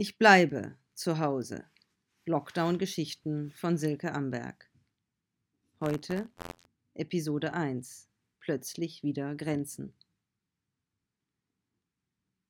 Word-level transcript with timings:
Ich 0.00 0.16
bleibe 0.16 0.78
zu 0.94 1.18
Hause. 1.18 1.68
Lockdown-Geschichten 2.24 3.50
von 3.50 3.76
Silke 3.76 4.12
Amberg. 4.12 4.70
Heute 5.80 6.30
Episode 6.94 7.52
1. 7.52 8.08
Plötzlich 8.38 9.02
wieder 9.02 9.34
Grenzen. 9.34 9.92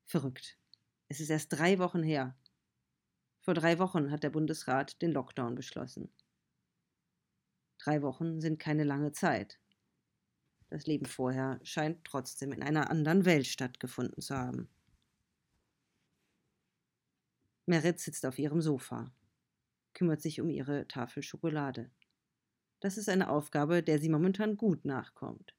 Verrückt. 0.05 0.59
Es 1.09 1.21
ist 1.21 1.31
erst 1.31 1.51
drei 1.55 1.79
Wochen 1.79 2.03
her. 2.03 2.37
Vor 3.41 3.55
drei 3.55 3.79
Wochen 3.79 4.11
hat 4.11 4.25
der 4.25 4.31
Bundesrat 4.31 5.01
den 5.01 5.13
Lockdown 5.13 5.55
beschlossen. 5.55 6.13
Drei 7.79 8.03
Wochen 8.03 8.43
sind 8.43 8.59
keine 8.59 8.85
lange 8.85 9.13
Zeit. 9.13 9.59
Das 10.69 10.85
Leben 10.85 11.07
vorher 11.07 11.61
scheint 11.63 12.05
trotzdem 12.05 12.53
in 12.53 12.63
einer 12.63 12.91
anderen 12.91 13.25
Welt 13.25 13.47
stattgefunden 13.47 14.21
zu 14.21 14.37
haben. 14.37 14.69
Merit 17.69 18.01
sitzt 18.01 18.25
auf 18.25 18.39
ihrem 18.39 18.63
Sofa, 18.63 19.13
kümmert 19.93 20.23
sich 20.23 20.41
um 20.41 20.49
ihre 20.49 20.89
Tafel 20.89 21.23
Schokolade. 21.23 21.91
Das 22.81 22.97
ist 22.97 23.11
eine 23.11 23.29
Aufgabe, 23.29 23.83
der 23.83 23.99
sie 23.99 24.09
momentan 24.09 24.57
gut 24.57 24.87
nachkommt. 24.87 25.55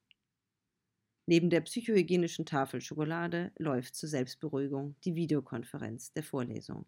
Neben 1.27 1.52
der 1.52 1.61
psychohygienischen 1.61 2.47
Tafel 2.47 2.81
Schokolade 2.81 3.52
läuft 3.59 3.93
zur 3.93 4.09
Selbstberuhigung 4.09 4.95
die 5.03 5.13
Videokonferenz 5.13 6.11
der 6.13 6.23
Vorlesung. 6.23 6.88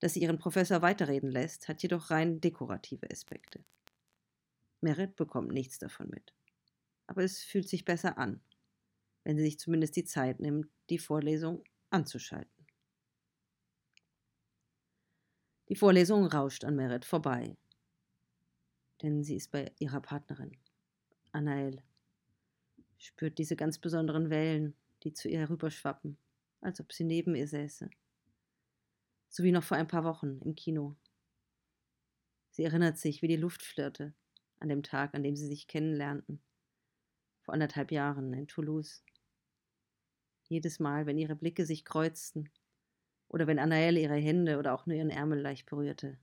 Dass 0.00 0.12
sie 0.12 0.20
ihren 0.20 0.38
Professor 0.38 0.82
weiterreden 0.82 1.30
lässt, 1.30 1.68
hat 1.68 1.82
jedoch 1.82 2.10
rein 2.10 2.42
dekorative 2.42 3.10
Aspekte. 3.10 3.64
Merit 4.82 5.16
bekommt 5.16 5.52
nichts 5.52 5.78
davon 5.78 6.10
mit. 6.10 6.34
Aber 7.06 7.24
es 7.24 7.42
fühlt 7.42 7.66
sich 7.70 7.86
besser 7.86 8.18
an, 8.18 8.42
wenn 9.24 9.38
sie 9.38 9.44
sich 9.44 9.58
zumindest 9.58 9.96
die 9.96 10.04
Zeit 10.04 10.38
nimmt, 10.38 10.68
die 10.90 10.98
Vorlesung 10.98 11.64
anzuschalten. 11.88 12.51
Die 15.72 15.78
Vorlesung 15.78 16.26
rauscht 16.26 16.64
an 16.64 16.76
Merit 16.76 17.06
vorbei. 17.06 17.56
Denn 19.00 19.24
sie 19.24 19.36
ist 19.36 19.50
bei 19.50 19.72
ihrer 19.78 20.02
Partnerin, 20.02 20.54
Anael. 21.30 21.82
Spürt 22.98 23.38
diese 23.38 23.56
ganz 23.56 23.78
besonderen 23.78 24.28
Wellen, 24.28 24.76
die 25.02 25.14
zu 25.14 25.30
ihr 25.30 25.38
herüberschwappen, 25.38 26.18
als 26.60 26.78
ob 26.78 26.92
sie 26.92 27.04
neben 27.04 27.34
ihr 27.34 27.48
säße. 27.48 27.88
So 29.30 29.44
wie 29.44 29.50
noch 29.50 29.62
vor 29.64 29.78
ein 29.78 29.88
paar 29.88 30.04
Wochen 30.04 30.42
im 30.44 30.54
Kino. 30.56 30.94
Sie 32.50 32.64
erinnert 32.64 32.98
sich, 32.98 33.22
wie 33.22 33.28
die 33.28 33.36
Luft 33.36 33.62
flirrte, 33.62 34.12
an 34.58 34.68
dem 34.68 34.82
Tag, 34.82 35.14
an 35.14 35.22
dem 35.22 35.36
sie 35.36 35.46
sich 35.46 35.68
kennenlernten. 35.68 36.42
Vor 37.40 37.54
anderthalb 37.54 37.92
Jahren 37.92 38.34
in 38.34 38.46
Toulouse. 38.46 39.02
Jedes 40.50 40.80
Mal, 40.80 41.06
wenn 41.06 41.16
ihre 41.16 41.34
Blicke 41.34 41.64
sich 41.64 41.86
kreuzten, 41.86 42.50
oder 43.32 43.46
wenn 43.46 43.58
Anael 43.58 43.96
ihre 43.96 44.16
Hände 44.16 44.58
oder 44.58 44.74
auch 44.74 44.86
nur 44.86 44.96
ihren 44.96 45.10
Ärmel 45.10 45.40
leicht 45.40 45.66
berührte. 45.66 46.18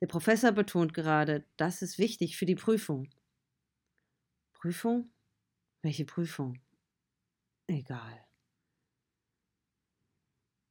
Der 0.00 0.06
Professor 0.06 0.52
betont 0.52 0.94
gerade, 0.94 1.44
das 1.56 1.82
ist 1.82 1.98
wichtig 1.98 2.36
für 2.36 2.46
die 2.46 2.54
Prüfung. 2.54 3.08
Prüfung? 4.52 5.10
Welche 5.82 6.04
Prüfung? 6.04 6.60
Egal. 7.66 8.26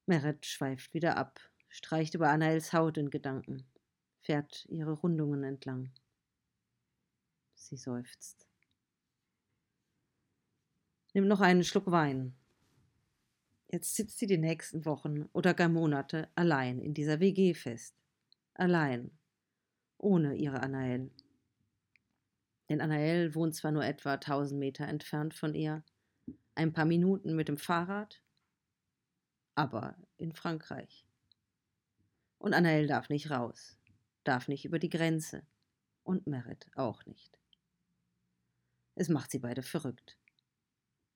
Meret 0.08 0.46
schweift 0.46 0.94
wieder 0.94 1.18
ab, 1.18 1.40
streicht 1.70 2.14
über 2.14 2.30
Anaels 2.30 2.74
Haut 2.74 2.98
in 2.98 3.10
Gedanken, 3.10 3.66
fährt 4.22 4.66
ihre 4.70 4.92
Rundungen 4.92 5.44
entlang. 5.44 5.92
Sie 7.56 7.78
seufzt. 7.78 8.48
Nimmt 11.14 11.28
noch 11.28 11.42
einen 11.42 11.64
Schluck 11.64 11.90
Wein, 11.90 12.36
Jetzt 13.68 13.96
sitzt 13.96 14.20
sie 14.20 14.28
die 14.28 14.38
nächsten 14.38 14.86
Wochen 14.86 15.24
oder 15.34 15.54
gar 15.54 15.70
Monate 15.70 16.30
allein 16.36 16.80
in 16.80 16.94
dieser 16.94 17.20
WG 17.20 17.54
fest. 17.54 17.96
Allein. 18.54 19.12
Ohne 19.98 20.36
ihre 20.36 20.62
Anael. 20.62 21.12
Denn 22.70 22.82
Anael 22.82 23.36
wohnt 23.36 23.56
zwar 23.56 23.72
nur 23.72 23.86
etwa 23.86 24.14
1000 24.14 24.60
Meter 24.60 24.88
entfernt 24.88 25.34
von 25.34 25.54
ihr, 25.54 25.84
ein 26.56 26.74
paar 26.74 26.86
Minuten 26.86 27.36
mit 27.36 27.48
dem 27.48 27.58
Fahrrad, 27.58 28.22
aber 29.56 29.98
in 30.18 30.34
Frankreich. 30.34 31.06
Und 32.38 32.54
Anael 32.54 32.88
darf 32.88 33.10
nicht 33.10 33.30
raus, 33.30 33.78
darf 34.24 34.48
nicht 34.48 34.66
über 34.66 34.80
die 34.80 34.90
Grenze 34.90 35.46
und 36.04 36.28
Merit 36.28 36.70
auch 36.76 37.06
nicht. 37.06 37.40
Es 38.96 39.10
macht 39.10 39.32
sie 39.32 39.40
beide 39.40 39.62
verrückt. 39.62 40.18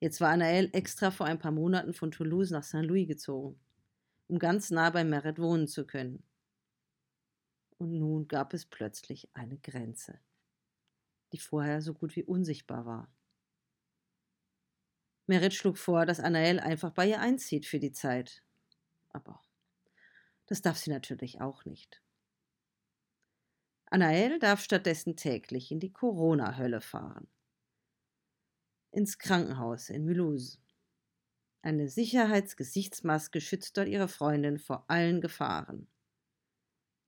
Jetzt 0.01 0.21
war 0.21 0.29
Anaël 0.29 0.69
extra 0.73 1.11
vor 1.11 1.25
ein 1.25 1.39
paar 1.39 1.51
Monaten 1.51 1.93
von 1.93 2.11
Toulouse 2.11 2.51
nach 2.51 2.63
Saint-Louis 2.63 3.05
gezogen, 3.05 3.59
um 4.27 4.39
ganz 4.39 4.71
nah 4.71 4.89
bei 4.91 5.03
Meret 5.03 5.39
wohnen 5.39 5.67
zu 5.67 5.85
können. 5.85 6.23
Und 7.77 7.97
nun 7.97 8.27
gab 8.29 8.53
es 8.53 8.65
plötzlich 8.65 9.29
eine 9.33 9.57
Grenze, 9.57 10.19
die 11.33 11.39
vorher 11.39 11.81
so 11.81 11.93
gut 11.93 12.15
wie 12.15 12.23
unsichtbar 12.23 12.85
war. 12.85 13.11
Merit 15.27 15.53
schlug 15.53 15.77
vor, 15.77 16.05
dass 16.05 16.21
Anaël 16.21 16.59
einfach 16.59 16.91
bei 16.91 17.07
ihr 17.07 17.19
einzieht 17.19 17.66
für 17.66 17.79
die 17.79 17.91
Zeit. 17.91 18.41
Aber 19.09 19.41
das 20.47 20.61
darf 20.61 20.77
sie 20.77 20.91
natürlich 20.91 21.41
auch 21.41 21.66
nicht. 21.66 22.01
Anaël 23.91 24.39
darf 24.39 24.61
stattdessen 24.61 25.17
täglich 25.17 25.71
in 25.71 25.79
die 25.79 25.91
Corona-Hölle 25.91 26.79
fahren 26.79 27.27
ins 28.91 29.17
Krankenhaus 29.17 29.89
in 29.89 30.05
Mulhouse. 30.05 30.59
Eine 31.61 31.89
Sicherheitsgesichtsmaske 31.89 33.41
schützt 33.41 33.77
dort 33.77 33.88
ihre 33.88 34.07
Freundin 34.07 34.57
vor 34.57 34.85
allen 34.89 35.22
Gefahren. 35.22 35.88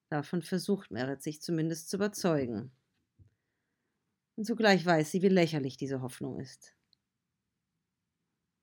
Davon 0.09 0.41
versucht 0.41 0.91
Merit 0.91 1.21
sich 1.21 1.41
zumindest 1.41 1.89
zu 1.89 1.95
überzeugen. 1.95 2.71
Und 4.35 4.45
zugleich 4.45 4.85
weiß 4.85 5.11
sie, 5.11 5.21
wie 5.21 5.29
lächerlich 5.29 5.77
diese 5.77 6.01
Hoffnung 6.01 6.39
ist. 6.39 6.75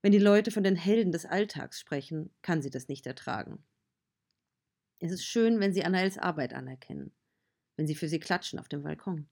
Wenn 0.02 0.12
die 0.12 0.18
Leute 0.18 0.50
von 0.50 0.62
den 0.62 0.76
Helden 0.76 1.10
des 1.10 1.24
Alltags 1.24 1.80
sprechen, 1.80 2.34
kann 2.42 2.62
sie 2.62 2.70
das 2.70 2.88
nicht 2.88 3.06
ertragen. 3.06 3.64
Es 5.00 5.10
ist 5.10 5.24
schön, 5.24 5.58
wenn 5.60 5.72
sie 5.72 5.84
Annaels 5.84 6.18
Arbeit 6.18 6.52
anerkennen, 6.52 7.14
wenn 7.76 7.86
sie 7.86 7.94
für 7.94 8.08
sie 8.08 8.20
klatschen 8.20 8.58
auf 8.58 8.68
dem 8.68 8.82
Balkon 8.82 9.28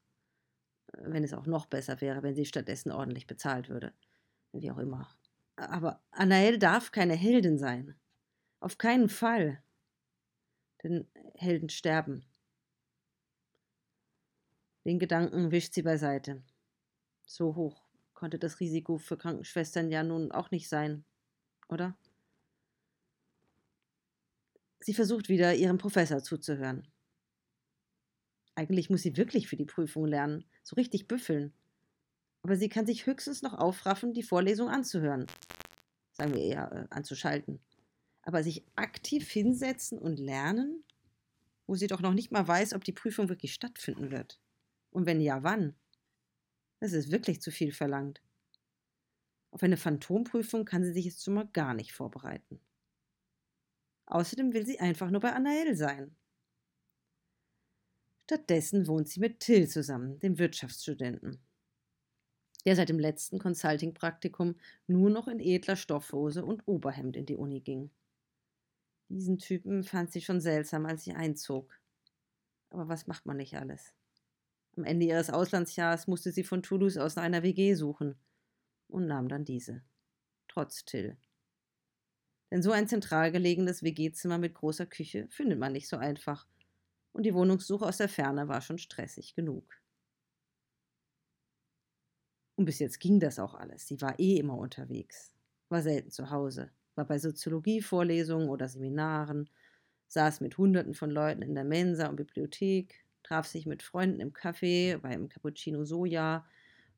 wenn 0.92 1.24
es 1.24 1.34
auch 1.34 1.46
noch 1.46 1.66
besser 1.66 2.00
wäre, 2.00 2.22
wenn 2.22 2.34
sie 2.34 2.44
stattdessen 2.44 2.92
ordentlich 2.92 3.26
bezahlt 3.26 3.68
würde. 3.68 3.92
Wie 4.52 4.70
auch 4.70 4.78
immer. 4.78 5.08
Aber 5.56 6.02
Anael 6.10 6.58
darf 6.58 6.92
keine 6.92 7.14
Heldin 7.14 7.58
sein. 7.58 7.98
Auf 8.60 8.78
keinen 8.78 9.08
Fall. 9.08 9.62
Denn 10.82 11.08
Helden 11.34 11.68
sterben. 11.68 12.24
Den 14.84 14.98
Gedanken 14.98 15.50
wischt 15.50 15.74
sie 15.74 15.82
beiseite. 15.82 16.42
So 17.26 17.56
hoch 17.56 17.86
konnte 18.14 18.38
das 18.38 18.60
Risiko 18.60 18.98
für 18.98 19.16
Krankenschwestern 19.16 19.90
ja 19.90 20.02
nun 20.02 20.32
auch 20.32 20.50
nicht 20.50 20.68
sein, 20.68 21.04
oder? 21.68 21.96
Sie 24.80 24.94
versucht 24.94 25.28
wieder, 25.28 25.54
ihrem 25.54 25.78
Professor 25.78 26.22
zuzuhören. 26.22 26.88
Eigentlich 28.54 28.88
muss 28.88 29.02
sie 29.02 29.16
wirklich 29.16 29.48
für 29.48 29.56
die 29.56 29.64
Prüfung 29.64 30.06
lernen, 30.06 30.48
so 30.66 30.74
richtig 30.74 31.06
büffeln. 31.06 31.52
Aber 32.42 32.56
sie 32.56 32.68
kann 32.68 32.86
sich 32.86 33.06
höchstens 33.06 33.40
noch 33.42 33.54
aufraffen, 33.54 34.12
die 34.12 34.24
Vorlesung 34.24 34.68
anzuhören. 34.68 35.26
Sagen 36.10 36.34
wir 36.34 36.42
eher 36.42 36.72
äh, 36.72 36.86
anzuschalten. 36.94 37.60
Aber 38.22 38.42
sich 38.42 38.64
aktiv 38.74 39.30
hinsetzen 39.30 39.96
und 39.96 40.18
lernen, 40.18 40.82
wo 41.68 41.76
sie 41.76 41.86
doch 41.86 42.00
noch 42.00 42.14
nicht 42.14 42.32
mal 42.32 42.46
weiß, 42.46 42.74
ob 42.74 42.82
die 42.82 42.92
Prüfung 42.92 43.28
wirklich 43.28 43.54
stattfinden 43.54 44.10
wird. 44.10 44.40
Und 44.90 45.06
wenn 45.06 45.20
ja, 45.20 45.44
wann? 45.44 45.76
Das 46.80 46.92
ist 46.92 47.12
wirklich 47.12 47.40
zu 47.40 47.52
viel 47.52 47.72
verlangt. 47.72 48.20
Auf 49.52 49.62
eine 49.62 49.76
Phantomprüfung 49.76 50.64
kann 50.64 50.82
sie 50.82 50.92
sich 50.92 51.04
jetzt 51.04 51.24
schon 51.24 51.34
mal 51.34 51.48
gar 51.52 51.74
nicht 51.74 51.92
vorbereiten. 51.92 52.60
Außerdem 54.06 54.52
will 54.52 54.66
sie 54.66 54.80
einfach 54.80 55.10
nur 55.10 55.20
bei 55.20 55.32
Anael 55.32 55.76
sein. 55.76 56.16
Stattdessen 58.28 58.88
wohnt 58.88 59.08
sie 59.08 59.20
mit 59.20 59.38
Till 59.38 59.68
zusammen, 59.68 60.18
dem 60.18 60.40
Wirtschaftsstudenten, 60.40 61.38
der 62.64 62.74
seit 62.74 62.88
dem 62.88 62.98
letzten 62.98 63.38
Consulting-Praktikum 63.38 64.56
nur 64.88 65.10
noch 65.10 65.28
in 65.28 65.38
edler 65.38 65.76
Stoffhose 65.76 66.44
und 66.44 66.66
Oberhemd 66.66 67.16
in 67.16 67.24
die 67.24 67.36
Uni 67.36 67.60
ging. 67.60 67.88
Diesen 69.08 69.38
Typen 69.38 69.84
fand 69.84 70.10
sie 70.10 70.20
schon 70.22 70.40
seltsam, 70.40 70.86
als 70.86 71.04
sie 71.04 71.12
einzog. 71.12 71.78
Aber 72.70 72.88
was 72.88 73.06
macht 73.06 73.26
man 73.26 73.36
nicht 73.36 73.56
alles? 73.56 73.94
Am 74.76 74.82
Ende 74.82 75.06
ihres 75.06 75.30
Auslandsjahres 75.30 76.08
musste 76.08 76.32
sie 76.32 76.42
von 76.42 76.64
Toulouse 76.64 76.96
aus 76.96 77.14
nach 77.14 77.22
einer 77.22 77.44
WG 77.44 77.74
suchen 77.74 78.16
und 78.88 79.06
nahm 79.06 79.28
dann 79.28 79.44
diese. 79.44 79.84
Trotz 80.48 80.84
Till. 80.84 81.16
Denn 82.50 82.60
so 82.60 82.72
ein 82.72 82.88
zentral 82.88 83.30
gelegenes 83.30 83.84
WG-Zimmer 83.84 84.38
mit 84.38 84.54
großer 84.54 84.86
Küche 84.86 85.28
findet 85.30 85.60
man 85.60 85.72
nicht 85.72 85.86
so 85.86 85.96
einfach 85.96 86.48
und 87.16 87.24
die 87.24 87.32
Wohnungssuche 87.34 87.86
aus 87.86 87.96
der 87.96 88.10
Ferne 88.10 88.46
war 88.46 88.60
schon 88.60 88.76
stressig 88.76 89.34
genug. 89.34 89.80
Und 92.56 92.66
bis 92.66 92.78
jetzt 92.78 93.00
ging 93.00 93.20
das 93.20 93.38
auch 93.38 93.54
alles. 93.54 93.86
Sie 93.86 94.00
war 94.02 94.18
eh 94.18 94.36
immer 94.36 94.58
unterwegs, 94.58 95.32
war 95.70 95.80
selten 95.82 96.10
zu 96.10 96.30
Hause, 96.30 96.70
war 96.94 97.06
bei 97.06 97.18
Soziologievorlesungen 97.18 98.48
oder 98.50 98.68
Seminaren, 98.68 99.48
saß 100.08 100.40
mit 100.42 100.58
Hunderten 100.58 100.92
von 100.94 101.10
Leuten 101.10 101.40
in 101.42 101.54
der 101.54 101.64
Mensa 101.64 102.08
und 102.08 102.16
Bibliothek, 102.16 103.06
traf 103.22 103.46
sich 103.46 103.64
mit 103.66 103.82
Freunden 103.82 104.20
im 104.20 104.32
Café, 104.34 104.98
beim 104.98 105.28
Cappuccino 105.28 105.84
Soja 105.84 106.46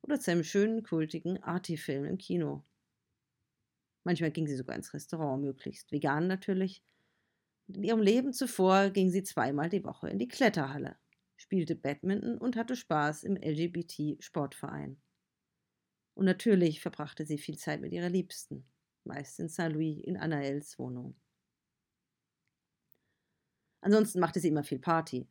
oder 0.01 0.19
zu 0.19 0.31
einem 0.31 0.43
schönen, 0.43 0.83
kultigen 0.83 1.41
Arti-Film 1.41 2.03
im 2.05 2.17
Kino. 2.17 2.63
Manchmal 4.03 4.31
ging 4.31 4.45
sie 4.45 4.57
sogar 4.57 4.75
ins 4.75 4.93
Restaurant, 4.93 5.41
möglichst 5.41 5.91
vegan 5.93 6.27
natürlich. 6.27 6.83
In 7.75 7.83
ihrem 7.83 8.01
Leben 8.01 8.33
zuvor 8.33 8.89
ging 8.89 9.09
sie 9.09 9.23
zweimal 9.23 9.69
die 9.69 9.83
Woche 9.83 10.09
in 10.09 10.17
die 10.17 10.27
Kletterhalle, 10.27 10.97
spielte 11.37 11.75
Badminton 11.75 12.37
und 12.37 12.55
hatte 12.55 12.75
Spaß 12.75 13.23
im 13.23 13.35
LGBT-Sportverein. 13.35 14.97
Und 16.15 16.25
natürlich 16.25 16.81
verbrachte 16.81 17.25
sie 17.25 17.37
viel 17.37 17.57
Zeit 17.57 17.79
mit 17.79 17.93
ihrer 17.93 18.09
Liebsten, 18.09 18.65
meist 19.03 19.39
in 19.39 19.47
Saint-Louis 19.47 20.03
in 20.03 20.17
Anaels 20.17 20.77
Wohnung. 20.79 21.15
Ansonsten 23.81 24.19
machte 24.19 24.39
sie 24.39 24.49
immer 24.49 24.63
viel 24.63 24.79
Party. 24.79 25.27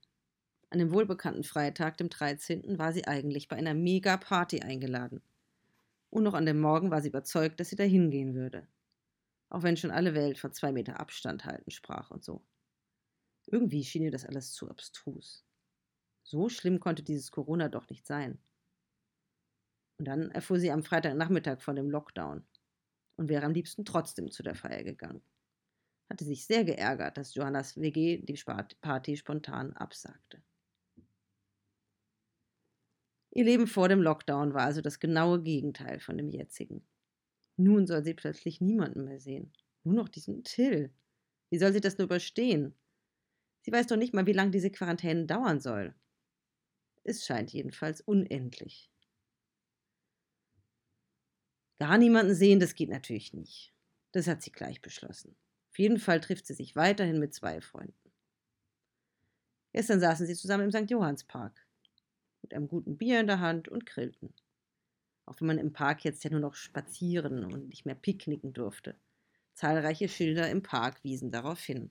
An 0.71 0.79
dem 0.79 0.93
wohlbekannten 0.93 1.45
Freitag, 1.45 1.97
dem 1.97 2.09
13., 2.09 2.79
war 2.79 2.93
sie 2.93 3.07
eigentlich 3.07 3.49
bei 3.49 3.57
einer 3.57 3.75
Mega-Party 3.75 4.61
eingeladen. 4.61 5.23
Und 6.11 6.23
noch 6.23 6.35
an 6.35 6.47
dem 6.47 6.61
Morgen 6.61 6.91
war 6.91 7.03
sie 7.03 7.09
überzeugt, 7.09 7.61
dass 7.61 7.69
sie 7.69 7.77
dahin 7.77 8.11
gehen 8.11 8.35
würde. 8.35 8.67
Auch 9.51 9.63
wenn 9.63 9.77
schon 9.77 9.91
alle 9.91 10.15
Welt 10.15 10.39
von 10.39 10.53
zwei 10.53 10.73
Meter 10.73 11.01
Abstand 11.01 11.45
halten 11.45 11.71
sprach 11.71 12.11
und 12.11 12.25
so. 12.25 12.45
Irgendwie 13.47 13.85
schien 13.85 14.03
ihr 14.03 14.11
das 14.11 14.27
alles 14.27 14.53
zu 14.53 14.69
abstrus. 14.69 15.45
So 16.23 16.49
schlimm 16.51 16.81
konnte 16.81 17.03
dieses 17.03 17.31
Corona 17.31 17.69
doch 17.69 17.89
nicht 17.89 18.07
sein. 18.07 18.39
Und 19.99 20.07
dann 20.07 20.31
erfuhr 20.31 20.61
sie 20.61 20.71
am 20.71 20.83
Freitagnachmittag 20.83 21.63
von 21.63 21.75
dem 21.75 21.91
Lockdown 21.91 22.47
und 23.17 23.29
wäre 23.29 23.45
am 23.45 23.53
liebsten 23.53 23.85
trotzdem 23.85 24.31
zu 24.31 24.43
der 24.43 24.55
Feier 24.55 24.85
gegangen. 24.85 25.23
Hatte 26.11 26.25
sich 26.25 26.47
sehr 26.47 26.65
geärgert, 26.65 27.17
dass 27.17 27.35
Johannas 27.35 27.77
WG 27.77 28.19
die 28.19 28.41
Party 28.81 29.17
spontan 29.17 29.73
absagte. 29.73 30.43
Ihr 33.31 33.45
Leben 33.45 33.67
vor 33.67 33.89
dem 33.89 34.03
Lockdown 34.03 34.55
war 34.55 34.63
also 34.63 34.81
das 34.81 35.01
genaue 35.01 35.43
Gegenteil 35.43 36.01
von 36.01 36.17
dem 36.17 36.29
jetzigen. 36.29 36.87
Nun 37.59 37.87
soll 37.89 38.05
sie 38.05 38.15
plötzlich 38.15 38.61
niemanden 38.61 39.05
mehr 39.05 39.19
sehen. 39.19 39.53
Nur 39.83 39.95
noch 39.95 40.09
diesen 40.09 40.45
Till. 40.45 40.93
Wie 41.51 41.59
soll 41.59 41.73
sie 41.73 41.81
das 41.81 41.99
nur 41.99 42.05
überstehen? 42.05 42.75
Sie 43.63 43.73
weiß 43.73 43.89
doch 43.89 43.97
nicht 43.97 44.15
mal, 44.15 44.27
wie 44.27 44.33
lange 44.33 44.53
diese 44.53 44.71
Quarantäne 44.71 45.27
dauern 45.27 45.61
soll. 45.61 45.95
Es 47.03 47.27
scheint 47.27 47.53
jedenfalls 47.53 48.01
unendlich. 48.01 48.91
Gar 51.81 51.99
niemanden 51.99 52.35
sehen, 52.35 52.61
das 52.61 52.75
geht 52.75 52.91
natürlich 52.91 53.35
nicht. 53.35 53.75
Das 54.13 54.29
hat 54.29 54.43
sie 54.43 54.53
gleich 54.53 54.81
beschlossen. 54.81 55.37
Auf 55.71 55.79
jeden 55.79 55.99
Fall 55.99 56.21
trifft 56.21 56.47
sie 56.47 56.55
sich 56.55 56.77
weiterhin 56.77 57.19
mit 57.19 57.35
zwei 57.35 57.61
Freunden. 57.61 58.13
Gestern 59.73 60.01
saßen 60.01 60.27
sie 60.27 60.35
zusammen 60.35 60.65
im 60.65 60.71
St. 60.71 60.91
Johannspark 60.91 61.67
mit 62.43 62.55
einem 62.55 62.69
guten 62.69 62.97
Bier 62.97 63.21
in 63.21 63.27
der 63.27 63.41
Hand 63.41 63.69
und 63.69 63.85
grillten. 63.85 64.33
Auch 65.29 65.39
wenn 65.41 65.49
man 65.49 65.59
im 65.59 65.75
Park 65.75 66.05
jetzt 66.05 66.25
ja 66.25 66.31
nur 66.31 66.41
noch 66.41 66.55
spazieren 66.55 67.45
und 67.45 67.69
nicht 67.69 67.85
mehr 67.85 67.95
picknicken 67.95 68.55
durfte. 68.55 68.97
Zahlreiche 69.53 70.09
Schilder 70.09 70.49
im 70.49 70.63
Park 70.63 71.05
wiesen 71.05 71.31
darauf 71.31 71.61
hin. 71.61 71.91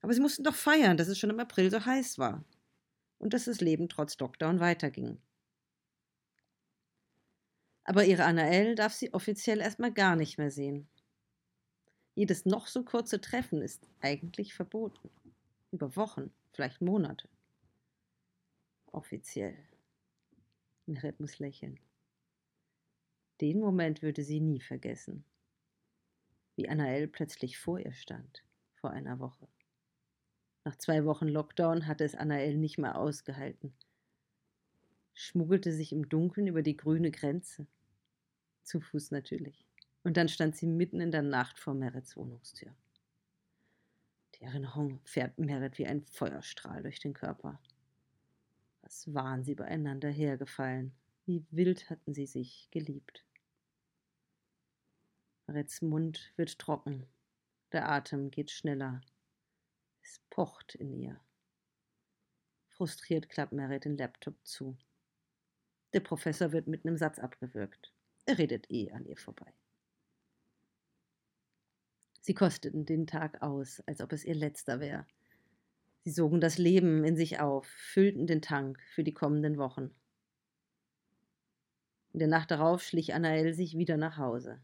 Aber 0.00 0.12
sie 0.12 0.20
mussten 0.20 0.42
doch 0.42 0.54
feiern, 0.54 0.96
dass 0.96 1.06
es 1.06 1.20
schon 1.20 1.30
im 1.30 1.38
April 1.38 1.70
so 1.70 1.84
heiß 1.84 2.18
war 2.18 2.44
und 3.18 3.32
dass 3.32 3.44
das 3.44 3.60
Leben 3.60 3.88
trotz 3.88 4.18
Lockdown 4.18 4.58
weiterging. 4.58 5.20
Aber 7.84 8.04
ihre 8.04 8.24
Annael 8.24 8.74
darf 8.74 8.92
sie 8.92 9.14
offiziell 9.14 9.60
erstmal 9.60 9.92
gar 9.92 10.16
nicht 10.16 10.36
mehr 10.36 10.50
sehen. 10.50 10.88
Jedes 12.16 12.44
noch 12.44 12.66
so 12.66 12.82
kurze 12.82 13.20
Treffen 13.20 13.62
ist 13.62 13.86
eigentlich 14.00 14.52
verboten. 14.52 15.10
Über 15.70 15.94
Wochen, 15.94 16.32
vielleicht 16.52 16.80
Monate. 16.80 17.28
Offiziell. 18.86 19.56
Meret 20.86 21.20
muss 21.20 21.38
lächeln. 21.38 21.78
Den 23.40 23.60
Moment 23.60 24.02
würde 24.02 24.22
sie 24.22 24.40
nie 24.40 24.60
vergessen. 24.60 25.24
Wie 26.54 26.68
Annael 26.68 27.06
plötzlich 27.06 27.58
vor 27.58 27.78
ihr 27.78 27.92
stand, 27.92 28.42
vor 28.76 28.90
einer 28.90 29.18
Woche. 29.18 29.46
Nach 30.64 30.76
zwei 30.76 31.04
Wochen 31.04 31.28
Lockdown 31.28 31.86
hatte 31.86 32.04
es 32.04 32.14
Annael 32.14 32.56
nicht 32.56 32.78
mehr 32.78 32.98
ausgehalten. 32.98 33.72
Schmuggelte 35.12 35.72
sich 35.72 35.92
im 35.92 36.08
Dunkeln 36.08 36.46
über 36.46 36.62
die 36.62 36.76
grüne 36.76 37.10
Grenze. 37.10 37.66
Zu 38.62 38.80
Fuß 38.80 39.10
natürlich. 39.10 39.66
Und 40.02 40.16
dann 40.16 40.28
stand 40.28 40.56
sie 40.56 40.66
mitten 40.66 41.00
in 41.00 41.10
der 41.10 41.22
Nacht 41.22 41.58
vor 41.58 41.74
Merits 41.74 42.16
Wohnungstür. 42.16 42.74
Die 44.34 44.44
Erinnerung 44.44 45.00
fährt 45.04 45.38
Merit 45.38 45.78
wie 45.78 45.86
ein 45.86 46.04
Feuerstrahl 46.06 46.82
durch 46.82 47.00
den 47.00 47.14
Körper. 47.14 47.60
Was 48.82 49.12
waren 49.14 49.44
sie 49.44 49.54
beieinander 49.54 50.08
hergefallen? 50.08 50.92
Wie 51.26 51.44
wild 51.50 51.90
hatten 51.90 52.14
sie 52.14 52.26
sich 52.26 52.68
geliebt. 52.70 53.24
Merits 55.48 55.82
Mund 55.82 56.32
wird 56.36 56.56
trocken. 56.56 57.04
Der 57.72 57.88
Atem 57.88 58.30
geht 58.30 58.52
schneller. 58.52 59.00
Es 60.02 60.20
pocht 60.30 60.76
in 60.76 60.92
ihr. 60.92 61.20
Frustriert 62.68 63.28
klappt 63.28 63.52
Merit 63.52 63.86
den 63.86 63.96
Laptop 63.96 64.36
zu. 64.44 64.78
Der 65.92 66.00
Professor 66.00 66.52
wird 66.52 66.68
mit 66.68 66.86
einem 66.86 66.96
Satz 66.96 67.18
abgewürgt. 67.18 67.92
Er 68.24 68.38
redet 68.38 68.70
eh 68.70 68.92
an 68.92 69.04
ihr 69.04 69.16
vorbei. 69.16 69.52
Sie 72.20 72.34
kosteten 72.34 72.86
den 72.86 73.08
Tag 73.08 73.42
aus, 73.42 73.80
als 73.86 74.00
ob 74.00 74.12
es 74.12 74.24
ihr 74.24 74.34
letzter 74.36 74.78
wäre. 74.78 75.06
Sie 76.04 76.10
sogen 76.12 76.40
das 76.40 76.56
Leben 76.56 77.02
in 77.04 77.16
sich 77.16 77.40
auf, 77.40 77.66
füllten 77.66 78.28
den 78.28 78.42
Tank 78.42 78.80
für 78.94 79.02
die 79.02 79.14
kommenden 79.14 79.58
Wochen. 79.58 79.92
In 82.16 82.20
der 82.20 82.28
Nacht 82.28 82.50
darauf 82.50 82.82
schlich 82.82 83.12
Anael 83.12 83.52
sich 83.52 83.76
wieder 83.76 83.98
nach 83.98 84.16
Hause. 84.16 84.58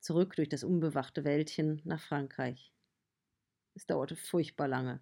Zurück 0.00 0.34
durch 0.34 0.48
das 0.48 0.64
unbewachte 0.64 1.22
Wäldchen 1.22 1.80
nach 1.84 2.02
Frankreich. 2.02 2.72
Es 3.74 3.86
dauerte 3.86 4.16
furchtbar 4.16 4.66
lange. 4.66 5.00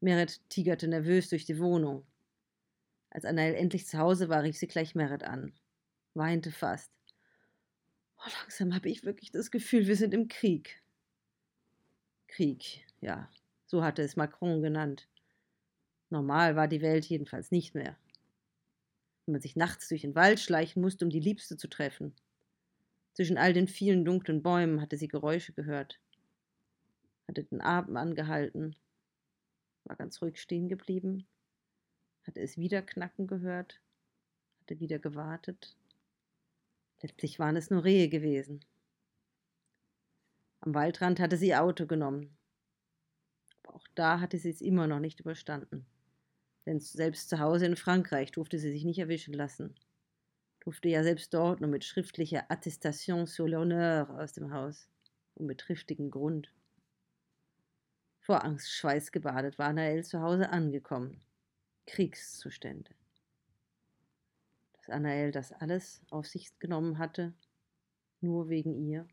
Meret 0.00 0.46
tigerte 0.50 0.88
nervös 0.88 1.30
durch 1.30 1.46
die 1.46 1.58
Wohnung. 1.58 2.06
Als 3.08 3.24
Anael 3.24 3.54
endlich 3.54 3.86
zu 3.86 3.98
Hause 3.98 4.28
war, 4.28 4.42
rief 4.42 4.58
sie 4.58 4.66
gleich 4.66 4.94
Meret 4.94 5.22
an 5.22 5.54
weinte 6.14 6.52
fast. 6.52 6.92
Oh, 8.18 8.30
langsam 8.40 8.74
habe 8.74 8.88
ich 8.88 9.04
wirklich 9.04 9.30
das 9.30 9.50
Gefühl, 9.50 9.86
wir 9.86 9.96
sind 9.96 10.14
im 10.14 10.28
Krieg. 10.28 10.82
Krieg, 12.28 12.86
ja, 13.00 13.28
so 13.66 13.82
hatte 13.84 14.02
es 14.02 14.16
Macron 14.16 14.62
genannt. 14.62 15.08
Normal 16.10 16.56
war 16.56 16.68
die 16.68 16.80
Welt 16.80 17.04
jedenfalls 17.06 17.50
nicht 17.50 17.74
mehr. 17.74 17.96
Wenn 19.26 19.32
man 19.32 19.40
sich 19.40 19.56
nachts 19.56 19.88
durch 19.88 20.02
den 20.02 20.14
Wald 20.14 20.40
schleichen 20.40 20.82
musste, 20.82 21.04
um 21.04 21.10
die 21.10 21.20
Liebste 21.20 21.56
zu 21.56 21.68
treffen. 21.68 22.14
Zwischen 23.14 23.38
all 23.38 23.52
den 23.52 23.68
vielen 23.68 24.04
dunklen 24.04 24.42
Bäumen 24.42 24.80
hatte 24.80 24.96
sie 24.96 25.08
Geräusche 25.08 25.52
gehört, 25.52 26.00
hatte 27.28 27.44
den 27.44 27.60
Atem 27.60 27.96
angehalten, 27.96 28.76
war 29.84 29.96
ganz 29.96 30.20
ruhig 30.20 30.40
stehen 30.40 30.68
geblieben, 30.68 31.26
hatte 32.26 32.40
es 32.40 32.58
wieder 32.58 32.82
knacken 32.82 33.26
gehört, 33.26 33.80
hatte 34.60 34.80
wieder 34.80 34.98
gewartet, 34.98 35.76
Letztlich 37.04 37.38
waren 37.38 37.56
es 37.56 37.68
nur 37.68 37.84
Rehe 37.84 38.08
gewesen. 38.08 38.64
Am 40.60 40.74
Waldrand 40.74 41.20
hatte 41.20 41.36
sie 41.36 41.54
Auto 41.54 41.86
genommen. 41.86 42.34
Aber 43.62 43.74
auch 43.74 43.86
da 43.94 44.20
hatte 44.20 44.38
sie 44.38 44.48
es 44.48 44.62
immer 44.62 44.86
noch 44.86 45.00
nicht 45.00 45.20
überstanden. 45.20 45.84
Denn 46.66 46.80
selbst 46.80 47.28
zu 47.28 47.38
Hause 47.40 47.66
in 47.66 47.76
Frankreich 47.76 48.32
durfte 48.32 48.58
sie 48.58 48.72
sich 48.72 48.84
nicht 48.84 48.98
erwischen 48.98 49.34
lassen. 49.34 49.74
Durfte 50.60 50.88
ja 50.88 51.02
selbst 51.02 51.34
dort 51.34 51.60
nur 51.60 51.68
mit 51.68 51.84
schriftlicher 51.84 52.50
Attestation 52.50 53.26
sur 53.26 53.46
l'honneur 53.46 54.08
aus 54.18 54.32
dem 54.32 54.52
Haus 54.52 54.88
und 55.34 55.46
mit 55.46 55.60
triftigem 55.60 56.10
Grund. 56.10 56.50
Vor 58.20 58.44
Angst 58.44 58.70
schweißgebadet 58.72 59.58
war 59.58 59.72
Nael 59.72 60.04
zu 60.04 60.20
Hause 60.22 60.48
angekommen. 60.48 61.20
Kriegszustände 61.86 62.94
dass 64.84 64.94
Anael 64.94 65.32
das 65.32 65.52
alles 65.52 66.02
auf 66.10 66.26
sich 66.26 66.58
genommen 66.58 66.98
hatte, 66.98 67.32
nur 68.20 68.48
wegen 68.48 68.74
ihr. 68.74 69.08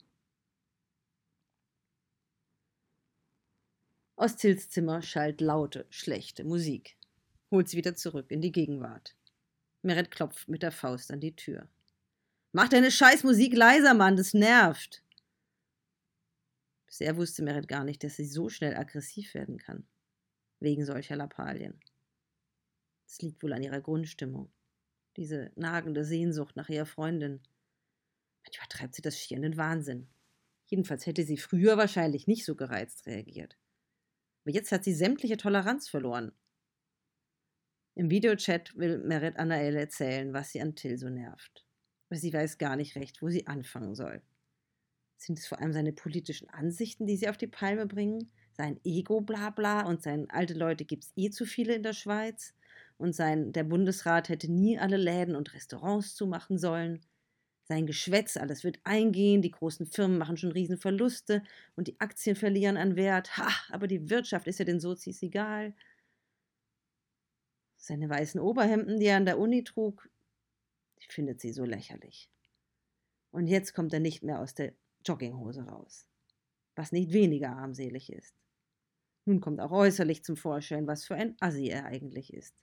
Aus 4.18 4.36
Tills 4.36 4.70
Zimmer 4.70 5.02
schallt 5.02 5.40
laute, 5.40 5.86
schlechte 5.90 6.44
Musik. 6.44 6.98
Holt 7.52 7.70
sie 7.70 7.78
wieder 7.78 7.96
zurück 7.96 8.32
in 8.32 8.42
die 8.42 8.52
Gegenwart. 8.52 9.16
Meret 9.82 10.10
klopft 10.10 10.48
mit 10.48 10.64
der 10.64 10.72
Faust 10.72 11.12
an 11.12 11.20
die 11.20 11.36
Tür. 11.36 11.68
Mach 12.54 12.70
deine 12.70 12.92
scheiß 12.92 13.24
Musik 13.24 13.56
leiser, 13.56 13.94
Mann, 13.94 14.16
das 14.16 14.34
nervt. 14.34 15.04
Bisher 16.86 17.16
wusste 17.18 17.44
Meret 17.44 17.68
gar 17.68 17.84
nicht, 17.84 18.04
dass 18.04 18.16
sie 18.16 18.26
so 18.26 18.50
schnell 18.50 18.76
aggressiv 18.76 19.34
werden 19.34 19.58
kann. 19.58 19.86
Wegen 20.60 20.86
solcher 20.86 21.16
Lappalien. 21.16 21.80
Es 23.06 23.22
liegt 23.22 23.44
wohl 23.44 23.54
an 23.54 23.64
ihrer 23.64 23.82
Grundstimmung 23.82 24.52
diese 25.18 25.52
nagende 25.56 26.06
Sehnsucht 26.06 26.56
nach 26.56 26.70
ihrer 26.70 26.86
Freundin. 26.86 27.42
Manchmal 28.44 28.68
treibt 28.70 28.96
sie 28.96 29.02
das 29.02 29.20
schier 29.20 29.38
in 29.38 29.44
den 29.44 29.58
Wahnsinn. 29.58 30.08
Jedenfalls 30.66 31.06
hätte 31.06 31.24
sie 31.24 31.38
früher 31.38 31.78
wahrscheinlich 31.78 32.28
nicht 32.28 32.46
so 32.46 32.56
gereizt 32.56 33.06
reagiert. 33.06 33.58
Aber 34.44 34.54
jetzt 34.54 34.72
hat 34.72 34.84
sie 34.84 34.94
sämtliche 34.94 35.38
Toleranz 35.38 35.90
verloren. 35.90 36.32
Im 38.02 38.10
Videochat 38.10 38.76
will 38.76 38.98
Merit 38.98 39.38
Anael 39.38 39.76
erzählen, 39.76 40.34
was 40.34 40.50
sie 40.50 40.60
an 40.60 40.74
Till 40.74 40.98
so 40.98 41.08
nervt. 41.08 41.68
Aber 42.10 42.18
sie 42.18 42.34
weiß 42.34 42.58
gar 42.58 42.76
nicht 42.76 42.96
recht, 42.96 43.22
wo 43.22 43.30
sie 43.30 43.46
anfangen 43.46 43.94
soll. 43.94 44.24
Sind 45.18 45.38
es 45.38 45.46
vor 45.46 45.60
allem 45.60 45.72
seine 45.72 45.94
politischen 45.94 46.50
Ansichten, 46.50 47.06
die 47.06 47.16
sie 47.16 47.30
auf 47.30 47.38
die 47.38 47.46
Palme 47.46 47.86
bringen? 47.86 48.32
Sein 48.54 48.80
Ego-Blabla 48.84 49.82
und 49.82 50.02
sein 50.02 50.28
alte 50.32 50.56
Leute 50.56 50.84
gibt 50.84 51.04
es 51.04 51.14
eh 51.16 51.30
zu 51.30 51.46
viele 51.46 51.76
in 51.76 51.84
der 51.84 51.94
Schweiz? 51.94 52.56
Und 52.98 53.14
sein, 53.14 53.54
der 53.54 53.66
Bundesrat 53.66 54.30
hätte 54.30 54.52
nie 54.52 54.80
alle 54.80 54.98
Läden 54.98 55.36
und 55.36 55.54
Restaurants 55.54 56.16
zumachen 56.16 56.58
sollen? 56.58 57.02
Sein 57.66 57.86
Geschwätz, 57.86 58.36
alles 58.36 58.64
wird 58.64 58.80
eingehen, 58.84 59.44
die 59.44 59.52
großen 59.52 59.86
Firmen 59.86 60.18
machen 60.18 60.38
schon 60.38 60.52
Riesenverluste 60.52 61.44
und 61.76 61.88
die 61.88 62.00
Aktien 62.00 62.36
verlieren 62.36 62.78
an 62.78 62.96
Wert. 62.96 63.38
Ha, 63.38 63.48
aber 63.70 63.86
die 63.86 64.10
Wirtschaft 64.10 64.48
ist 64.48 64.58
ja 64.58 64.66
den 64.66 64.80
Sozis 64.80 65.22
egal. 65.22 65.76
Seine 67.82 68.08
weißen 68.08 68.40
Oberhemden, 68.40 69.00
die 69.00 69.08
er 69.08 69.18
an 69.18 69.26
der 69.26 69.40
Uni 69.40 69.64
trug, 69.64 70.08
die 71.02 71.12
findet 71.12 71.42
sie 71.42 71.52
so 71.52 71.66
lächerlich. 71.66 72.30
Und 73.32 73.48
jetzt 73.48 73.74
kommt 73.74 73.92
er 73.92 74.00
nicht 74.00 74.22
mehr 74.22 74.40
aus 74.40 74.54
der 74.54 74.76
Jogginghose 75.04 75.64
raus, 75.64 76.08
was 76.76 76.92
nicht 76.92 77.12
weniger 77.12 77.50
armselig 77.50 78.14
ist. 78.14 78.36
Nun 79.26 79.42
kommt 79.42 79.60
auch 79.60 79.72
äußerlich 79.72 80.24
zum 80.24 80.38
Vorschein, 80.38 80.86
was 80.86 81.06
für 81.06 81.16
ein 81.16 81.36
Assi 81.40 81.70
er 81.70 81.86
eigentlich 81.86 82.34
ist. 82.34 82.56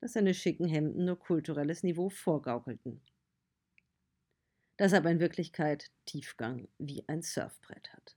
Dass 0.00 0.12
seine 0.12 0.34
schicken 0.34 0.68
Hemden 0.68 1.06
nur 1.06 1.18
kulturelles 1.18 1.82
Niveau 1.82 2.10
vorgaukelten. 2.10 3.00
Dass 4.76 4.92
er 4.92 4.98
aber 4.98 5.10
in 5.10 5.20
Wirklichkeit 5.20 5.90
Tiefgang 6.04 6.68
wie 6.76 7.08
ein 7.08 7.22
Surfbrett 7.22 7.94
hat. 7.94 8.14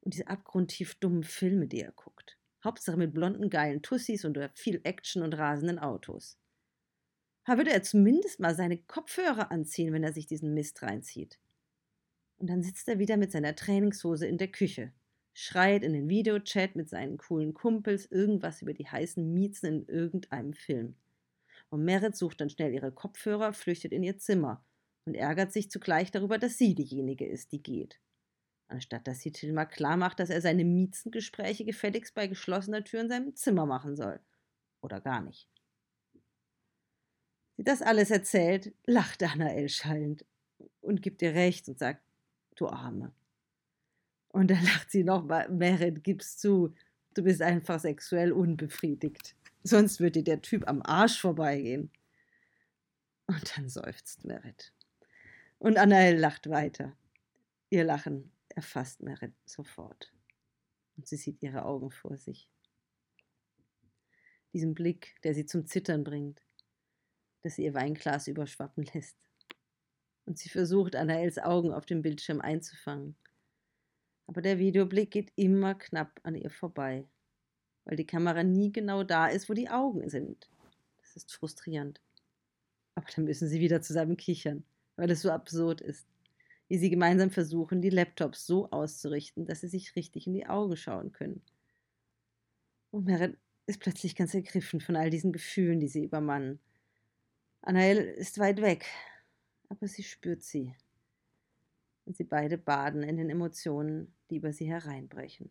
Und 0.00 0.14
diese 0.14 0.28
abgrundtief 0.28 0.94
dummen 0.94 1.22
Filme, 1.22 1.66
die 1.66 1.82
er 1.82 1.92
guckt. 1.92 2.38
Hauptsache 2.64 2.96
mit 2.96 3.12
blonden, 3.12 3.50
geilen 3.50 3.82
Tussis 3.82 4.24
und 4.24 4.38
viel 4.54 4.80
Action 4.84 5.22
und 5.22 5.34
rasenden 5.34 5.78
Autos. 5.78 6.38
Da 7.44 7.56
würde 7.56 7.72
er 7.72 7.82
zumindest 7.82 8.38
mal 8.38 8.54
seine 8.54 8.78
Kopfhörer 8.78 9.50
anziehen, 9.50 9.92
wenn 9.92 10.04
er 10.04 10.12
sich 10.12 10.26
diesen 10.26 10.54
Mist 10.54 10.82
reinzieht. 10.82 11.40
Und 12.38 12.48
dann 12.48 12.62
sitzt 12.62 12.88
er 12.88 12.98
wieder 12.98 13.16
mit 13.16 13.32
seiner 13.32 13.56
Trainingshose 13.56 14.26
in 14.26 14.38
der 14.38 14.48
Küche, 14.48 14.92
schreit 15.32 15.82
in 15.82 15.92
den 15.92 16.08
Videochat 16.08 16.76
mit 16.76 16.88
seinen 16.88 17.16
coolen 17.16 17.54
Kumpels 17.54 18.06
irgendwas 18.06 18.62
über 18.62 18.74
die 18.74 18.86
heißen 18.86 19.32
Miezen 19.32 19.66
in 19.66 19.86
irgendeinem 19.88 20.52
Film. 20.52 20.96
Und 21.70 21.84
Merit 21.84 22.16
sucht 22.16 22.40
dann 22.40 22.50
schnell 22.50 22.72
ihre 22.72 22.92
Kopfhörer, 22.92 23.52
flüchtet 23.52 23.92
in 23.92 24.02
ihr 24.02 24.18
Zimmer 24.18 24.64
und 25.04 25.14
ärgert 25.14 25.52
sich 25.52 25.70
zugleich 25.70 26.10
darüber, 26.10 26.38
dass 26.38 26.58
sie 26.58 26.74
diejenige 26.74 27.26
ist, 27.26 27.52
die 27.52 27.62
geht. 27.62 28.00
Anstatt 28.72 29.06
dass 29.06 29.20
sie 29.20 29.32
Tilma 29.32 29.64
klar 29.66 29.96
macht, 29.96 30.18
dass 30.18 30.30
er 30.30 30.40
seine 30.40 30.64
Miezengespräche 30.64 31.64
gefälligst 31.64 32.14
bei 32.14 32.26
geschlossener 32.26 32.82
Tür 32.82 33.02
in 33.02 33.08
seinem 33.08 33.36
Zimmer 33.36 33.66
machen 33.66 33.96
soll. 33.96 34.18
Oder 34.80 35.00
gar 35.00 35.20
nicht 35.20 35.46
sie 37.62 37.64
das 37.64 37.80
alles 37.80 38.10
erzählt, 38.10 38.74
lacht 38.86 39.22
Annael 39.22 39.68
schallend 39.68 40.24
und 40.80 41.00
gibt 41.00 41.22
ihr 41.22 41.32
recht 41.32 41.68
und 41.68 41.78
sagt, 41.78 42.02
du 42.56 42.66
Arme. 42.66 43.12
Und 44.28 44.50
dann 44.50 44.64
lacht 44.64 44.90
sie 44.90 45.04
nochmal, 45.04 45.48
Merit, 45.48 46.02
gib's 46.02 46.38
zu, 46.38 46.74
du 47.14 47.22
bist 47.22 47.40
einfach 47.40 47.78
sexuell 47.78 48.32
unbefriedigt. 48.32 49.36
Sonst 49.62 50.00
würde 50.00 50.22
dir 50.22 50.24
der 50.24 50.42
Typ 50.42 50.66
am 50.66 50.82
Arsch 50.82 51.20
vorbeigehen. 51.20 51.92
Und 53.28 53.56
dann 53.56 53.68
seufzt 53.68 54.24
Merit. 54.24 54.72
Und 55.60 55.78
Annael 55.78 56.18
lacht 56.18 56.50
weiter. 56.50 56.96
Ihr 57.70 57.84
Lachen 57.84 58.31
erfasst 58.54 59.02
Merit 59.02 59.34
sofort. 59.44 60.12
Und 60.96 61.06
sie 61.06 61.16
sieht 61.16 61.42
ihre 61.42 61.64
Augen 61.64 61.90
vor 61.90 62.16
sich. 62.16 62.48
Diesen 64.52 64.74
Blick, 64.74 65.16
der 65.22 65.34
sie 65.34 65.46
zum 65.46 65.66
Zittern 65.66 66.04
bringt 66.04 66.42
das 67.42 67.58
ihr 67.58 67.74
Weinglas 67.74 68.28
überschwappen 68.28 68.86
lässt. 68.94 69.16
Und 70.24 70.38
sie 70.38 70.48
versucht, 70.48 70.96
Annaels 70.96 71.38
Augen 71.38 71.72
auf 71.72 71.84
dem 71.84 72.02
Bildschirm 72.02 72.40
einzufangen. 72.40 73.16
Aber 74.28 74.40
der 74.40 74.58
Videoblick 74.58 75.10
geht 75.10 75.32
immer 75.34 75.74
knapp 75.74 76.20
an 76.22 76.36
ihr 76.36 76.50
vorbei, 76.50 77.06
weil 77.84 77.96
die 77.96 78.06
Kamera 78.06 78.44
nie 78.44 78.72
genau 78.72 79.02
da 79.02 79.26
ist, 79.26 79.48
wo 79.48 79.54
die 79.54 79.68
Augen 79.68 80.08
sind. 80.08 80.48
Das 81.00 81.16
ist 81.16 81.32
frustrierend. 81.32 82.00
Aber 82.94 83.06
dann 83.14 83.24
müssen 83.24 83.48
sie 83.48 83.60
wieder 83.60 83.82
zusammen 83.82 84.16
kichern, 84.16 84.64
weil 84.96 85.10
es 85.10 85.22
so 85.22 85.30
absurd 85.30 85.80
ist, 85.80 86.06
wie 86.72 86.78
sie 86.78 86.88
gemeinsam 86.88 87.28
versuchen, 87.28 87.82
die 87.82 87.90
Laptops 87.90 88.46
so 88.46 88.70
auszurichten, 88.70 89.44
dass 89.44 89.60
sie 89.60 89.68
sich 89.68 89.94
richtig 89.94 90.26
in 90.26 90.32
die 90.32 90.46
Augen 90.46 90.74
schauen 90.74 91.12
können. 91.12 91.42
Und 92.90 93.04
Merit 93.04 93.36
ist 93.66 93.78
plötzlich 93.78 94.16
ganz 94.16 94.32
ergriffen 94.32 94.80
von 94.80 94.96
all 94.96 95.10
diesen 95.10 95.34
Gefühlen, 95.34 95.80
die 95.80 95.88
sie 95.88 96.02
übermannen 96.02 96.60
Anael 97.60 97.98
ist 97.98 98.38
weit 98.38 98.62
weg, 98.62 98.86
aber 99.68 99.86
sie 99.86 100.02
spürt 100.02 100.42
sie. 100.42 100.74
Und 102.06 102.16
sie 102.16 102.24
beide 102.24 102.56
baden 102.56 103.02
in 103.02 103.18
den 103.18 103.28
Emotionen, 103.28 104.14
die 104.30 104.36
über 104.36 104.54
sie 104.54 104.64
hereinbrechen. 104.64 105.50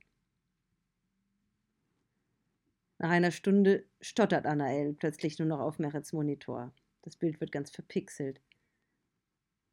Nach 2.98 3.12
einer 3.12 3.30
Stunde 3.30 3.86
stottert 4.00 4.48
Anael 4.48 4.94
plötzlich 4.94 5.38
nur 5.38 5.48
noch 5.48 5.60
auf 5.60 5.78
Merits 5.78 6.14
Monitor. 6.14 6.74
Das 7.04 7.16
Bild 7.16 7.40
wird 7.40 7.52
ganz 7.52 7.70
verpixelt. 7.70 8.42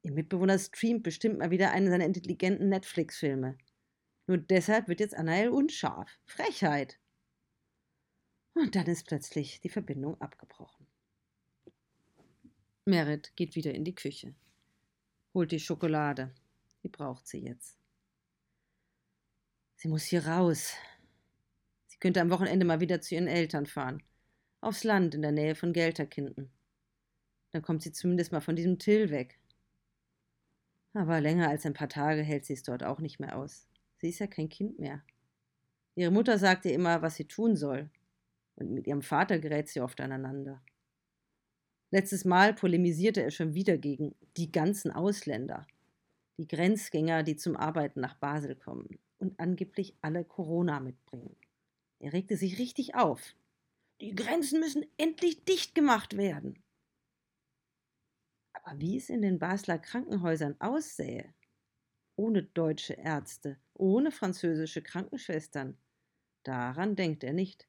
Ihr 0.02 0.12
Mitbewohner 0.12 0.58
streamt 0.58 1.02
bestimmt 1.02 1.38
mal 1.38 1.50
wieder 1.50 1.72
einen 1.72 1.90
seiner 1.90 2.04
intelligenten 2.04 2.68
Netflix-Filme. 2.68 3.58
Nur 4.26 4.38
deshalb 4.38 4.88
wird 4.88 5.00
jetzt 5.00 5.16
Anael 5.16 5.48
unscharf. 5.48 6.18
Frechheit! 6.24 6.98
Und 8.54 8.74
dann 8.74 8.86
ist 8.86 9.06
plötzlich 9.06 9.60
die 9.60 9.68
Verbindung 9.68 10.20
abgebrochen. 10.20 10.86
Merit 12.84 13.36
geht 13.36 13.54
wieder 13.54 13.74
in 13.74 13.84
die 13.84 13.94
Küche, 13.94 14.34
holt 15.34 15.52
die 15.52 15.60
Schokolade. 15.60 16.34
Die 16.82 16.88
braucht 16.88 17.26
sie 17.26 17.38
jetzt. 17.38 17.78
Sie 19.76 19.88
muss 19.88 20.04
hier 20.04 20.26
raus. 20.26 20.74
Sie 21.86 21.98
könnte 21.98 22.20
am 22.20 22.30
Wochenende 22.30 22.64
mal 22.64 22.80
wieder 22.80 23.00
zu 23.00 23.14
ihren 23.14 23.28
Eltern 23.28 23.66
fahren. 23.66 24.02
Aufs 24.60 24.84
Land 24.84 25.14
in 25.14 25.22
der 25.22 25.32
Nähe 25.32 25.54
von 25.54 25.72
Gelterkinden. 25.72 26.50
Dann 27.52 27.62
kommt 27.62 27.82
sie 27.82 27.92
zumindest 27.92 28.32
mal 28.32 28.40
von 28.40 28.56
diesem 28.56 28.78
Till 28.78 29.10
weg. 29.10 29.38
Aber 30.95 31.21
länger 31.21 31.49
als 31.49 31.66
ein 31.66 31.75
paar 31.75 31.88
Tage 31.88 32.23
hält 32.23 32.45
sie 32.45 32.54
es 32.54 32.62
dort 32.62 32.83
auch 32.83 33.00
nicht 33.00 33.21
mehr 33.21 33.37
aus. 33.37 33.68
Sie 33.99 34.09
ist 34.09 34.18
ja 34.18 34.26
kein 34.26 34.49
Kind 34.49 34.78
mehr. 34.78 35.02
Ihre 35.95 36.11
Mutter 36.11 36.38
sagt 36.38 36.64
ihr 36.64 36.73
immer, 36.73 37.02
was 37.02 37.16
sie 37.16 37.25
tun 37.25 37.57
soll. 37.57 37.90
Und 38.57 38.73
mit 38.73 38.87
ihrem 38.87 39.02
Vater 39.02 39.38
gerät 39.38 39.68
sie 39.68 39.80
oft 39.80 40.00
aneinander. 40.00 40.62
Letztes 41.90 42.25
Mal 42.25 42.54
polemisierte 42.54 43.23
er 43.23 43.30
schon 43.30 43.54
wieder 43.54 43.78
gegen 43.78 44.14
die 44.37 44.52
ganzen 44.52 44.90
Ausländer, 44.90 45.66
die 46.37 46.47
Grenzgänger, 46.47 47.23
die 47.23 47.37
zum 47.37 47.57
Arbeiten 47.57 48.00
nach 48.00 48.14
Basel 48.14 48.57
kommen 48.57 48.99
und 49.18 49.38
angeblich 49.40 49.97
alle 50.02 50.25
Corona 50.25 50.80
mitbringen. 50.80 51.35
Er 51.99 52.12
regte 52.12 52.37
sich 52.37 52.59
richtig 52.59 52.95
auf. 52.95 53.35
Die 54.00 54.14
Grenzen 54.14 54.61
müssen 54.61 54.85
endlich 54.99 55.45
dicht 55.45 55.75
gemacht 55.75 56.16
werden. 56.16 56.62
Wie 58.76 58.96
es 58.96 59.08
in 59.08 59.22
den 59.22 59.38
Basler 59.38 59.78
Krankenhäusern 59.78 60.56
aussähe, 60.60 61.34
ohne 62.16 62.42
deutsche 62.42 62.94
Ärzte, 62.94 63.58
ohne 63.75 64.10
französische 64.10 64.82
Krankenschwestern, 64.82 65.78
daran 66.44 66.96
denkt 66.96 67.25
er 67.25 67.32
nicht. 67.32 67.68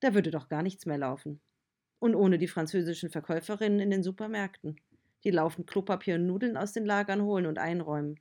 Da 0.00 0.14
würde 0.14 0.30
doch 0.30 0.48
gar 0.48 0.62
nichts 0.62 0.86
mehr 0.86 0.98
laufen. 0.98 1.40
Und 1.98 2.14
ohne 2.14 2.38
die 2.38 2.48
französischen 2.48 3.10
Verkäuferinnen 3.10 3.80
in 3.80 3.90
den 3.90 4.02
Supermärkten, 4.02 4.76
die 5.24 5.30
laufend 5.30 5.66
Klopapier 5.68 6.16
und 6.16 6.26
Nudeln 6.26 6.56
aus 6.56 6.72
den 6.72 6.86
Lagern 6.86 7.22
holen 7.22 7.46
und 7.46 7.58
einräumen. 7.58 8.20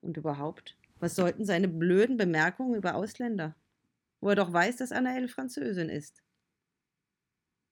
Und 0.00 0.16
überhaupt, 0.16 0.76
was 1.00 1.16
sollten 1.16 1.44
seine 1.44 1.68
blöden 1.68 2.16
Bemerkungen 2.16 2.74
über 2.76 2.94
Ausländer, 2.94 3.56
wo 4.20 4.30
er 4.30 4.36
doch 4.36 4.52
weiß, 4.52 4.76
dass 4.76 4.92
Annaelle 4.92 5.28
Französin 5.28 5.88
ist? 5.88 6.22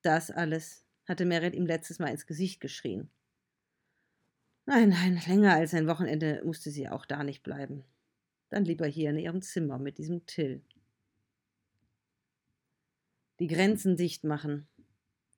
Das 0.02 0.30
alles 0.30 0.83
hatte 1.06 1.24
Merit 1.24 1.54
ihm 1.54 1.66
letztes 1.66 1.98
Mal 1.98 2.08
ins 2.08 2.26
Gesicht 2.26 2.60
geschrien. 2.60 3.10
Nein, 4.66 4.88
nein, 4.90 5.20
länger 5.26 5.54
als 5.54 5.74
ein 5.74 5.86
Wochenende 5.86 6.42
musste 6.44 6.70
sie 6.70 6.88
auch 6.88 7.04
da 7.04 7.22
nicht 7.22 7.42
bleiben. 7.42 7.84
Dann 8.48 8.64
lieber 8.64 8.86
hier 8.86 9.10
in 9.10 9.18
ihrem 9.18 9.42
Zimmer 9.42 9.78
mit 9.78 9.98
diesem 9.98 10.24
Till 10.26 10.62
die 13.40 13.48
Grenzen 13.48 13.96
dicht 13.96 14.22
machen. 14.24 14.68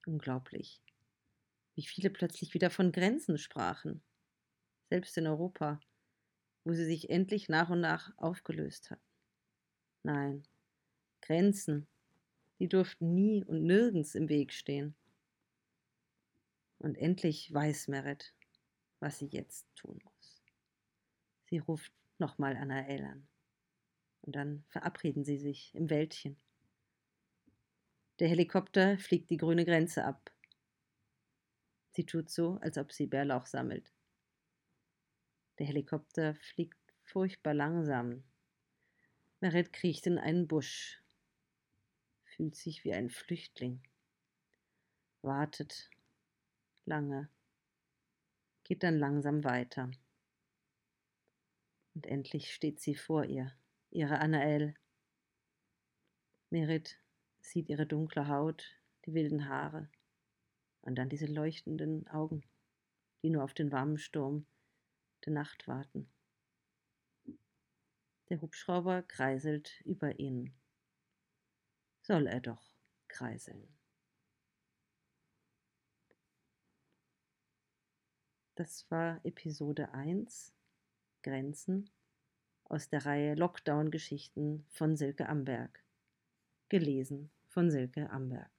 Unglaublich. 0.06 0.82
Wie 1.74 1.82
viele 1.82 2.10
plötzlich 2.10 2.52
wieder 2.52 2.70
von 2.70 2.92
Grenzen 2.92 3.38
sprachen. 3.38 4.02
Selbst 4.90 5.16
in 5.16 5.26
Europa, 5.26 5.80
wo 6.64 6.74
sie 6.74 6.84
sich 6.84 7.10
endlich 7.10 7.48
nach 7.48 7.70
und 7.70 7.80
nach 7.80 8.16
aufgelöst 8.18 8.90
hatten. 8.90 9.02
Nein, 10.02 10.44
Grenzen, 11.22 11.86
die 12.58 12.68
durften 12.68 13.14
nie 13.14 13.44
und 13.44 13.64
nirgends 13.64 14.14
im 14.14 14.28
Weg 14.28 14.52
stehen. 14.52 14.94
Und 16.78 16.96
endlich 16.96 17.52
weiß 17.52 17.88
Merit, 17.88 18.34
was 19.00 19.18
sie 19.18 19.26
jetzt 19.26 19.66
tun 19.76 19.98
muss. 20.02 20.42
Sie 21.44 21.58
ruft 21.58 21.92
nochmal 22.18 22.56
Anael 22.56 23.04
an. 23.04 23.28
Und 24.22 24.34
dann 24.36 24.64
verabreden 24.68 25.24
sie 25.24 25.38
sich 25.38 25.74
im 25.74 25.88
Wäldchen. 25.88 26.36
Der 28.18 28.28
Helikopter 28.28 28.98
fliegt 28.98 29.30
die 29.30 29.36
grüne 29.36 29.64
Grenze 29.64 30.04
ab. 30.04 30.32
Sie 31.92 32.04
tut 32.04 32.30
so, 32.30 32.58
als 32.60 32.78
ob 32.78 32.92
sie 32.92 33.06
Bärlauch 33.06 33.46
sammelt. 33.46 33.92
Der 35.58 35.66
Helikopter 35.66 36.34
fliegt 36.34 36.78
furchtbar 37.04 37.54
langsam. 37.54 38.24
Meret 39.40 39.72
kriecht 39.72 40.06
in 40.06 40.18
einen 40.18 40.48
Busch, 40.48 41.02
fühlt 42.24 42.56
sich 42.56 42.84
wie 42.84 42.92
ein 42.92 43.10
Flüchtling, 43.10 43.82
wartet 45.22 45.90
lange, 46.86 47.28
geht 48.64 48.82
dann 48.82 48.98
langsam 48.98 49.44
weiter. 49.44 49.90
Und 51.94 52.06
endlich 52.06 52.52
steht 52.52 52.80
sie 52.80 52.94
vor 52.94 53.24
ihr, 53.24 53.52
ihre 53.90 54.18
Anael. 54.18 54.74
Merit 56.50 56.98
sieht 57.40 57.68
ihre 57.68 57.86
dunkle 57.86 58.28
Haut, 58.28 58.64
die 59.04 59.14
wilden 59.14 59.48
Haare 59.48 59.88
und 60.82 60.96
dann 60.96 61.08
diese 61.08 61.26
leuchtenden 61.26 62.06
Augen, 62.08 62.44
die 63.22 63.30
nur 63.30 63.44
auf 63.44 63.54
den 63.54 63.72
warmen 63.72 63.98
Sturm 63.98 64.46
der 65.24 65.32
Nacht 65.32 65.66
warten. 65.66 66.08
Der 68.28 68.40
Hubschrauber 68.40 69.02
kreiselt 69.02 69.80
über 69.84 70.18
ihnen. 70.18 70.54
Soll 72.02 72.26
er 72.26 72.40
doch 72.40 72.76
kreiseln. 73.08 73.68
Das 78.56 78.90
war 78.90 79.20
Episode 79.22 79.92
1 79.92 80.54
Grenzen 81.22 81.90
aus 82.64 82.88
der 82.88 83.04
Reihe 83.04 83.34
Lockdown-Geschichten 83.34 84.64
von 84.70 84.96
Silke 84.96 85.28
Amberg. 85.28 85.84
Gelesen 86.70 87.30
von 87.48 87.70
Silke 87.70 88.08
Amberg. 88.08 88.55